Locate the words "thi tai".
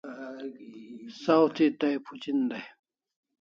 1.55-1.93